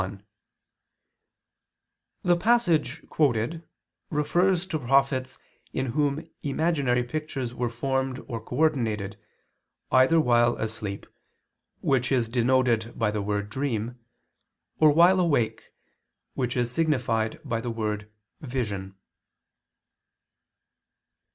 1: 0.01 0.25
The 2.23 2.35
passage 2.35 3.07
quoted 3.07 3.61
refers 4.09 4.65
to 4.65 4.79
prophets 4.79 5.37
in 5.73 5.85
whom 5.91 6.27
imaginary 6.41 7.03
pictures 7.03 7.53
were 7.53 7.69
formed 7.69 8.17
or 8.27 8.41
coordinated, 8.41 9.19
either 9.91 10.19
while 10.19 10.55
asleep, 10.57 11.05
which 11.81 12.11
is 12.11 12.27
denoted 12.29 12.97
by 12.97 13.11
the 13.11 13.21
word 13.21 13.51
"dream," 13.51 13.99
or 14.79 14.89
while 14.91 15.19
awake, 15.19 15.71
which 16.33 16.57
is 16.57 16.71
signified 16.71 17.39
by 17.45 17.61
the 17.61 17.69
word 17.69 18.11
"vision." 18.39 18.95